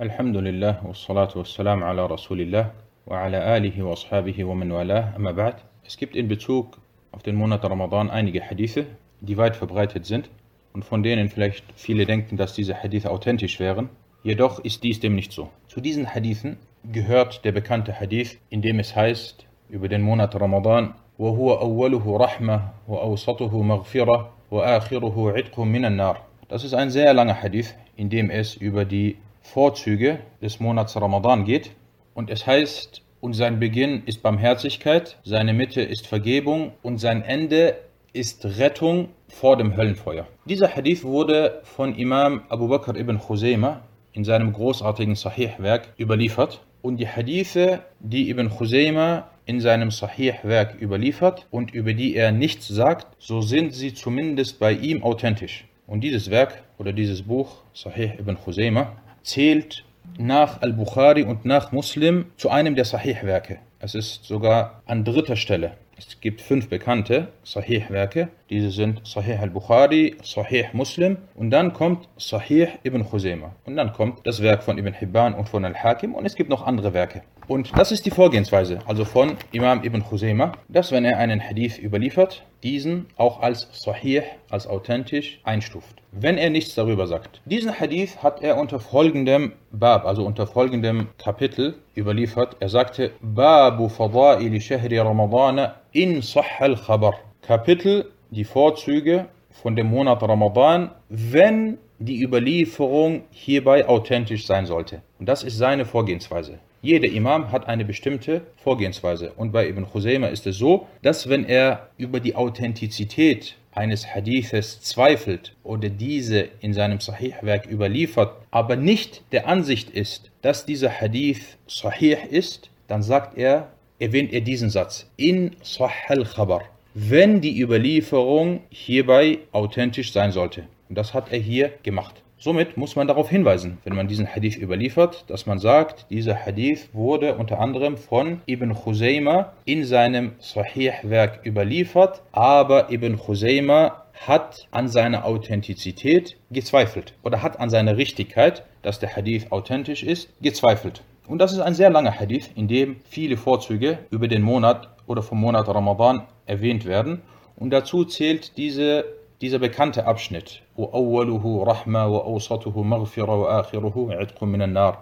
الحمد 0.00 0.37
لله 0.37 0.87
والصلاة 0.87 1.29
والسلام 1.35 1.83
على 1.83 2.05
رسول 2.05 2.41
الله 2.41 2.71
وعلى 3.07 3.57
آله 3.57 3.83
وأصحابه 3.83 4.43
ومن 4.43 4.71
والاه 4.71 5.15
أما 5.15 5.31
بعد 5.31 5.55
Es 5.85 5.97
gibt 5.97 6.15
in 6.15 6.27
Bezug 6.27 6.77
auf 7.11 7.21
den 7.23 7.35
Monat 7.35 7.63
Ramadan 7.65 8.09
einige 8.09 8.41
Hadithe, 8.41 8.85
die 9.19 9.37
weit 9.37 9.55
verbreitet 9.55 10.05
sind 10.05 10.29
und 10.73 10.85
von 10.85 11.03
denen 11.03 11.29
vielleicht 11.29 11.65
viele 11.75 12.05
denken, 12.05 12.37
dass 12.37 12.53
diese 12.53 12.81
Hadithe 12.81 13.11
authentisch 13.11 13.59
wären. 13.59 13.89
Jedoch 14.23 14.59
ist 14.59 14.81
dies 14.83 14.99
dem 15.01 15.13
nicht 15.13 15.33
so. 15.33 15.49
Zu 15.67 15.81
diesen 15.81 16.15
Hadithen 16.15 16.57
gehört 16.91 17.43
der 17.45 17.51
bekannte 17.51 17.99
Hadith, 17.99 18.39
in 18.49 18.61
dem 18.61 18.79
es 18.79 18.95
heißt 18.95 19.45
über 19.69 19.87
den 19.89 20.01
Monat 20.01 20.33
Ramadan 20.39 20.93
وهو 21.19 21.53
أوله 21.53 22.17
رحمة 22.17 22.61
وأوسطه 22.87 23.61
مغفرة 23.61 24.33
وآخره 24.51 25.31
عتق 25.31 25.59
من 25.59 25.85
النار. 25.85 26.17
Das 26.47 26.63
ist 26.63 26.73
ein 26.73 26.89
sehr 26.89 27.13
langer 27.13 27.43
Hadith, 27.43 27.75
in 27.97 28.09
dem 28.09 28.31
es 28.31 28.55
über 28.55 28.85
die 28.85 29.17
Vorzüge 29.41 30.19
des 30.41 30.59
Monats 30.59 30.95
Ramadan 30.95 31.45
geht. 31.45 31.71
Und 32.13 32.29
es 32.29 32.47
heißt, 32.47 33.01
und 33.19 33.33
sein 33.33 33.59
Beginn 33.59 34.03
ist 34.05 34.23
Barmherzigkeit, 34.23 35.17
seine 35.23 35.53
Mitte 35.53 35.81
ist 35.81 36.07
Vergebung 36.07 36.73
und 36.81 36.97
sein 36.97 37.21
Ende 37.21 37.75
ist 38.13 38.45
Rettung 38.57 39.09
vor 39.27 39.57
dem 39.57 39.77
Höllenfeuer. 39.77 40.27
Dieser 40.45 40.75
Hadith 40.75 41.03
wurde 41.03 41.61
von 41.63 41.95
Imam 41.95 42.41
Abu 42.49 42.67
Bakr 42.67 42.95
ibn 42.95 43.19
Khuzaymah 43.19 43.81
in 44.13 44.23
seinem 44.23 44.51
großartigen 44.51 45.15
Sahih-Werk 45.15 45.93
überliefert. 45.97 46.61
Und 46.81 46.97
die 46.97 47.07
Hadithe, 47.07 47.81
die 47.99 48.29
Ibn 48.29 48.49
Khuzaymah 48.49 49.29
in 49.45 49.61
seinem 49.61 49.91
Sahih-Werk 49.91 50.81
überliefert 50.81 51.47
und 51.51 51.73
über 51.73 51.93
die 51.93 52.15
er 52.15 52.31
nichts 52.31 52.67
sagt, 52.67 53.07
so 53.19 53.41
sind 53.41 53.73
sie 53.73 53.93
zumindest 53.93 54.59
bei 54.59 54.73
ihm 54.73 55.03
authentisch. 55.03 55.65
Und 55.87 56.01
dieses 56.01 56.31
Werk 56.31 56.63
oder 56.77 56.91
dieses 56.91 57.21
Buch, 57.21 57.57
Sahih 57.73 58.13
ibn 58.19 58.35
Khuzaymah, 58.35 58.95
zählt 59.23 59.83
nach 60.17 60.61
Al-Bukhari 60.61 61.23
und 61.23 61.45
nach 61.45 61.71
Muslim 61.71 62.25
zu 62.37 62.49
einem 62.49 62.75
der 62.75 62.85
Sahih-Werke. 62.85 63.59
Es 63.79 63.95
ist 63.95 64.25
sogar 64.25 64.81
an 64.85 65.03
dritter 65.03 65.35
Stelle. 65.35 65.73
Es 65.97 66.19
gibt 66.19 66.41
fünf 66.41 66.69
bekannte 66.69 67.29
Sahih-Werke. 67.43 68.29
Diese 68.51 68.69
sind 68.69 69.07
Sahih 69.07 69.37
al-Bukhari, 69.39 70.17
Sahih 70.23 70.65
Muslim 70.73 71.15
und 71.35 71.51
dann 71.51 71.71
kommt 71.71 72.09
Sahih 72.17 72.67
ibn 72.83 73.01
Khuzaymah. 73.09 73.55
Und 73.65 73.77
dann 73.77 73.93
kommt 73.93 74.27
das 74.27 74.41
Werk 74.41 74.61
von 74.63 74.77
Ibn 74.77 74.91
Hibban 74.91 75.33
und 75.33 75.47
von 75.47 75.63
Al-Hakim 75.63 76.13
und 76.13 76.25
es 76.25 76.35
gibt 76.35 76.49
noch 76.49 76.67
andere 76.67 76.93
Werke. 76.93 77.21
Und 77.47 77.71
das 77.77 77.93
ist 77.93 78.05
die 78.05 78.11
Vorgehensweise, 78.11 78.79
also 78.85 79.05
von 79.05 79.37
Imam 79.53 79.85
ibn 79.85 80.03
Khuzaymah, 80.03 80.51
dass 80.67 80.91
wenn 80.91 81.05
er 81.05 81.17
einen 81.17 81.39
Hadith 81.39 81.79
überliefert, 81.79 82.43
diesen 82.61 83.05
auch 83.15 83.41
als 83.41 83.69
Sahih, 83.71 84.23
als 84.49 84.67
authentisch 84.67 85.39
einstuft. 85.45 86.03
Wenn 86.11 86.37
er 86.37 86.49
nichts 86.49 86.75
darüber 86.75 87.07
sagt. 87.07 87.41
Diesen 87.45 87.79
Hadith 87.79 88.21
hat 88.21 88.43
er 88.43 88.57
unter 88.57 88.81
folgendem 88.81 89.53
Bab, 89.71 90.03
also 90.03 90.25
unter 90.25 90.45
folgendem 90.45 91.07
Kapitel 91.17 91.75
überliefert. 91.95 92.57
Er 92.59 92.67
sagte, 92.67 93.11
Babu 93.21 93.87
Fadaili 93.87 94.59
Shahri 94.59 94.99
Ramadan 94.99 95.71
in 95.93 96.21
Sahal 96.21 96.75
Khabar. 96.75 97.13
Kapitel, 97.41 98.11
die 98.31 98.45
Vorzüge 98.45 99.27
von 99.51 99.75
dem 99.75 99.87
Monat 99.87 100.23
Ramadan, 100.23 100.91
wenn 101.09 101.77
die 101.99 102.23
Überlieferung 102.23 103.23
hierbei 103.29 103.87
authentisch 103.87 104.45
sein 104.47 104.65
sollte. 104.65 105.01
Und 105.19 105.27
das 105.27 105.43
ist 105.43 105.57
seine 105.57 105.85
Vorgehensweise. 105.85 106.59
Jeder 106.81 107.09
Imam 107.09 107.51
hat 107.51 107.67
eine 107.67 107.85
bestimmte 107.85 108.41
Vorgehensweise. 108.55 109.33
Und 109.33 109.51
bei 109.51 109.67
Ibn 109.67 109.85
Khuzaymah 109.85 110.29
ist 110.29 110.47
es 110.47 110.57
so, 110.57 110.87
dass 111.03 111.29
wenn 111.29 111.45
er 111.45 111.89
über 111.97 112.19
die 112.19 112.35
Authentizität 112.35 113.55
eines 113.73 114.07
Hadithes 114.07 114.81
zweifelt 114.81 115.53
oder 115.63 115.89
diese 115.89 116.47
in 116.61 116.73
seinem 116.73 116.99
Sahih-Werk 116.99 117.69
überliefert, 117.69 118.33
aber 118.49 118.77
nicht 118.77 119.21
der 119.31 119.47
Ansicht 119.47 119.91
ist, 119.91 120.31
dass 120.41 120.65
dieser 120.65 120.89
Hadith 120.89 121.57
Sahih 121.67 122.17
ist, 122.31 122.71
dann 122.87 123.03
sagt 123.03 123.37
er, 123.37 123.71
erwähnt 123.99 124.33
er 124.33 124.41
diesen 124.41 124.71
Satz, 124.71 125.07
in 125.17 125.51
Sahih 125.61 126.23
khabar 126.23 126.63
wenn 126.93 127.39
die 127.39 127.61
Überlieferung 127.61 128.61
hierbei 128.69 129.39
authentisch 129.51 130.11
sein 130.11 130.31
sollte. 130.31 130.63
Und 130.89 130.97
das 130.97 131.13
hat 131.13 131.31
er 131.31 131.39
hier 131.39 131.71
gemacht. 131.83 132.21
Somit 132.37 132.75
muss 132.75 132.95
man 132.95 133.07
darauf 133.07 133.29
hinweisen, 133.29 133.77
wenn 133.83 133.95
man 133.95 134.07
diesen 134.07 134.27
Hadith 134.27 134.57
überliefert, 134.57 135.25
dass 135.27 135.45
man 135.45 135.59
sagt, 135.59 136.07
dieser 136.09 136.35
Hadith 136.35 136.89
wurde 136.91 137.35
unter 137.35 137.59
anderem 137.59 137.97
von 137.97 138.41
Ibn 138.47 138.73
Khuzaymah 138.73 139.53
in 139.65 139.85
seinem 139.85 140.31
Sahih-Werk 140.39 141.45
überliefert, 141.45 142.23
aber 142.31 142.91
Ibn 142.91 143.17
Khuzaymah 143.17 144.05
hat 144.13 144.67
an 144.71 144.87
seiner 144.87 145.25
Authentizität 145.25 146.35
gezweifelt 146.49 147.13
oder 147.23 147.43
hat 147.43 147.59
an 147.59 147.69
seiner 147.69 147.95
Richtigkeit, 147.97 148.63
dass 148.81 148.99
der 148.99 149.15
Hadith 149.15 149.51
authentisch 149.51 150.03
ist, 150.03 150.29
gezweifelt. 150.41 151.03
Und 151.27 151.37
das 151.37 151.53
ist 151.53 151.59
ein 151.59 151.75
sehr 151.75 151.89
langer 151.89 152.19
Hadith, 152.19 152.49
in 152.55 152.67
dem 152.67 152.97
viele 153.05 153.37
Vorzüge 153.37 153.99
über 154.09 154.27
den 154.27 154.41
Monat 154.41 154.89
oder 155.11 155.21
vom 155.21 155.39
Monat 155.39 155.67
Ramadan 155.67 156.23
erwähnt 156.45 156.85
werden. 156.85 157.21
Und 157.55 157.69
dazu 157.71 158.05
zählt 158.05 158.57
diese, 158.57 159.05
dieser 159.41 159.59
bekannte 159.59 160.07
Abschnitt. 160.07 160.63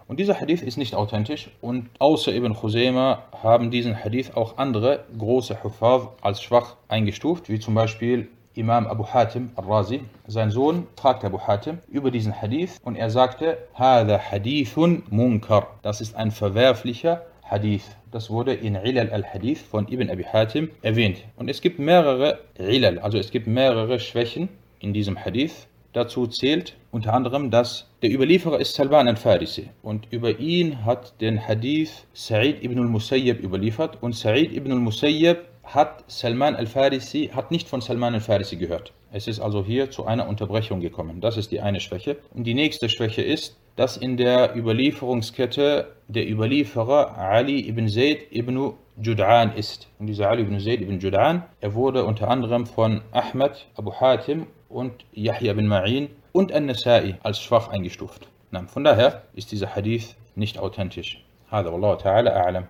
Und 0.07 0.19
dieser 0.19 0.41
Hadith 0.41 0.61
ist 0.61 0.77
nicht 0.77 0.95
authentisch 0.95 1.49
und 1.61 1.89
außer 1.99 2.33
Ibn 2.33 2.61
Husayma 2.61 3.23
haben 3.43 3.71
diesen 3.71 4.03
Hadith 4.03 4.31
auch 4.35 4.57
andere 4.57 5.05
große 5.17 5.63
Hufav 5.63 6.09
als 6.21 6.41
schwach 6.41 6.75
eingestuft, 6.87 7.49
wie 7.49 7.59
zum 7.59 7.75
Beispiel 7.75 8.27
Imam 8.55 8.87
Abu 8.87 9.05
Hatim 9.05 9.51
al-Razi, 9.55 10.01
sein 10.27 10.51
Sohn, 10.51 10.87
fragte 10.97 11.27
Abu 11.27 11.39
Hatim 11.39 11.77
über 11.87 12.11
diesen 12.11 12.41
Hadith 12.41 12.79
und 12.83 12.97
er 12.97 13.09
sagte, 13.09 13.57
Hadithun 13.77 15.03
Munkar, 15.09 15.67
das 15.81 16.01
ist 16.01 16.15
ein 16.15 16.31
verwerflicher 16.31 17.21
Hadith. 17.49 17.83
Das 18.11 18.29
wurde 18.29 18.53
in 18.53 18.75
Ilal 18.75 19.09
al-Hadith 19.09 19.61
von 19.61 19.87
Ibn 19.87 20.09
Abi 20.09 20.23
Hatim 20.23 20.69
erwähnt. 20.81 21.17
Und 21.35 21.49
es 21.49 21.61
gibt 21.61 21.79
mehrere 21.79 22.39
Ilal, 22.57 22.99
also 22.99 23.17
es 23.17 23.31
gibt 23.31 23.47
mehrere 23.47 23.99
Schwächen 23.99 24.49
in 24.79 24.93
diesem 24.93 25.17
Hadith. 25.17 25.67
Dazu 25.93 26.27
zählt 26.27 26.75
unter 26.91 27.13
anderem, 27.13 27.49
dass 27.49 27.89
der 28.03 28.11
Überlieferer 28.11 28.59
ist 28.59 28.75
Salman 28.75 29.07
al-Farisi 29.07 29.69
und 29.81 30.07
über 30.11 30.39
ihn 30.39 30.85
hat 30.85 31.19
den 31.19 31.47
Hadith 31.47 32.05
Sa'id 32.13 32.63
ibn 32.63 32.77
al-Musayyib 32.77 33.43
überliefert 33.43 33.97
und 34.01 34.13
Sa'id 34.13 34.53
ibn 34.53 34.71
al-Musayyib 34.71 35.39
hat 35.63 36.03
Salman 36.07 36.55
al-Farisi, 36.55 37.29
hat 37.33 37.51
nicht 37.51 37.67
von 37.67 37.81
Salman 37.81 38.13
al-Farisi 38.13 38.55
gehört. 38.55 38.91
Es 39.11 39.27
ist 39.27 39.39
also 39.39 39.63
hier 39.63 39.89
zu 39.89 40.05
einer 40.05 40.27
Unterbrechung 40.27 40.79
gekommen. 40.79 41.21
Das 41.21 41.37
ist 41.37 41.51
die 41.51 41.61
eine 41.61 41.79
Schwäche. 41.79 42.17
Und 42.33 42.43
die 42.45 42.53
nächste 42.53 42.89
Schwäche 42.89 43.21
ist, 43.21 43.57
dass 43.78 43.96
in 43.96 44.16
der 44.16 44.56
Überlieferungskette 44.56 45.92
der 46.08 46.30
Überlieferer 46.30 47.16
Ali 47.18 47.68
ibn 47.68 47.88
Zayd 47.88 48.30
ibn 48.30 48.74
Jud'an 49.00 49.54
ist. 49.54 49.88
Und 49.98 50.06
dieser 50.06 50.30
Ali 50.30 50.42
ibn 50.42 50.60
Zayd 50.60 50.80
ibn 50.80 50.98
Jud'an, 50.98 51.42
er 51.60 51.74
wurde 51.74 52.04
unter 52.04 52.28
anderem 52.28 52.66
von 52.66 53.00
Ahmad, 53.12 53.66
Abu 53.76 53.92
Hatim 53.92 54.46
und 54.68 55.04
Yahya 55.12 55.54
bin 55.54 55.66
Ma'in 55.66 56.08
und 56.32 56.52
An-Nasa'i 56.52 57.14
als 57.22 57.40
schwach 57.40 57.68
eingestuft. 57.68 58.28
Von 58.68 58.84
daher 58.84 59.22
ist 59.34 59.50
dieser 59.50 59.74
Hadith 59.74 60.14
nicht 60.36 60.58
authentisch. 60.58 61.24
هذا 61.50 61.68
والله 61.68 61.94
تعالى 61.94 62.30
أعلم 62.30 62.64